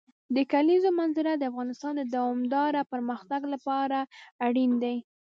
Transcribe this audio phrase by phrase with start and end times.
[0.35, 3.97] د کلیزو منظره د افغانستان د دوامداره پرمختګ لپاره
[4.45, 4.97] اړین دي.